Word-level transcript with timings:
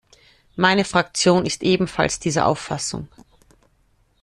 Meine 0.55 0.83
Fraktion 0.83 1.45
ist 1.45 1.61
ebenfalls 1.61 2.17
dieser 2.17 2.47
Auffassung. 2.47 3.07